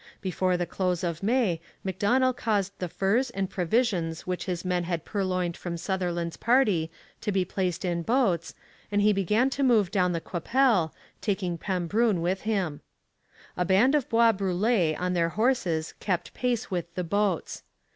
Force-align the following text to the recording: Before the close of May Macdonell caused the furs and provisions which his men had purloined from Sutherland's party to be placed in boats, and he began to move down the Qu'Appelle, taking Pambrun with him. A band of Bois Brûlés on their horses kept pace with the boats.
Before 0.19 0.57
the 0.57 0.65
close 0.65 1.03
of 1.03 1.21
May 1.21 1.61
Macdonell 1.85 2.33
caused 2.35 2.73
the 2.79 2.89
furs 2.89 3.29
and 3.29 3.51
provisions 3.51 4.25
which 4.25 4.45
his 4.45 4.65
men 4.65 4.85
had 4.85 5.05
purloined 5.05 5.55
from 5.55 5.77
Sutherland's 5.77 6.37
party 6.37 6.89
to 7.21 7.31
be 7.31 7.45
placed 7.45 7.85
in 7.85 8.01
boats, 8.01 8.55
and 8.91 9.03
he 9.03 9.13
began 9.13 9.51
to 9.51 9.61
move 9.61 9.91
down 9.91 10.11
the 10.11 10.19
Qu'Appelle, 10.19 10.91
taking 11.21 11.55
Pambrun 11.59 12.19
with 12.19 12.41
him. 12.49 12.81
A 13.55 13.63
band 13.63 13.93
of 13.93 14.09
Bois 14.09 14.33
Brûlés 14.33 14.99
on 14.99 15.13
their 15.13 15.29
horses 15.29 15.93
kept 15.99 16.33
pace 16.33 16.71
with 16.71 16.95
the 16.95 17.03
boats. 17.03 17.61